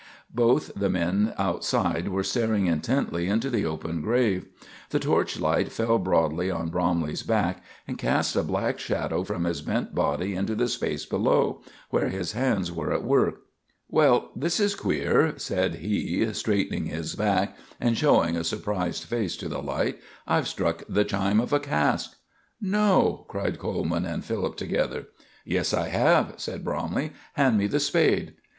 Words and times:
Both 0.33 0.71
the 0.75 0.89
men 0.89 1.31
outside 1.37 2.07
were 2.07 2.23
staring 2.23 2.65
intently 2.65 3.27
into 3.27 3.51
the 3.51 3.67
open 3.67 4.01
grave. 4.01 4.47
The 4.89 4.97
torch 4.99 5.39
light 5.39 5.71
fell 5.71 5.99
broadly 5.99 6.49
on 6.49 6.69
Bromley's 6.71 7.21
back, 7.21 7.61
and 7.87 7.99
cast 7.99 8.35
a 8.35 8.41
black 8.41 8.79
shadow 8.79 9.23
from 9.23 9.43
his 9.43 9.61
bent 9.61 9.93
body 9.93 10.33
into 10.33 10.55
the 10.55 10.67
space 10.67 11.05
below, 11.05 11.61
where 11.91 12.09
his 12.09 12.31
hands 12.31 12.71
were 12.71 12.91
at 12.91 13.03
work. 13.03 13.41
"Well, 13.89 14.31
this 14.35 14.59
is 14.59 14.73
queer!" 14.73 15.37
said 15.37 15.75
he, 15.75 16.33
straightening 16.33 16.87
his 16.87 17.13
back 17.15 17.55
and 17.79 17.95
showing 17.95 18.35
a 18.35 18.43
surprised 18.43 19.03
face 19.03 19.37
to 19.37 19.47
the 19.47 19.61
light. 19.61 19.99
"I've 20.25 20.47
struck 20.47 20.81
the 20.89 21.05
chime 21.05 21.39
of 21.39 21.53
a 21.53 21.59
cask." 21.59 22.15
"No!" 22.59 23.27
cried 23.29 23.59
Coleman 23.59 24.07
and 24.07 24.25
Philip 24.25 24.57
together. 24.57 25.09
"Yes, 25.45 25.75
I 25.75 25.89
have," 25.89 26.33
said 26.37 26.63
Bromley. 26.63 27.11
"Hand 27.33 27.55
me 27.59 27.67
the 27.67 27.79
spade." 27.79 28.33